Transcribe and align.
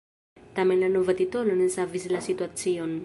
Tamen 0.59 0.79
la 0.83 0.89
nova 0.93 1.15
titolo 1.19 1.59
ne 1.61 1.69
savis 1.75 2.09
la 2.17 2.23
situacion. 2.31 2.99